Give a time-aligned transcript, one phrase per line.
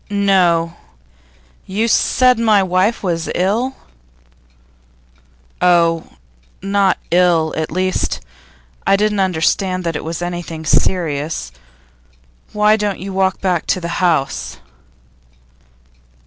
[0.09, 0.77] 'No.
[1.67, 3.75] You said my wife was ill?'
[5.61, 6.07] 'Oh,
[6.59, 7.53] not ill.
[7.55, 8.19] At least,
[8.87, 11.51] I didn't understand that it was anything serious.
[12.51, 14.57] Why don't you walk back to the house?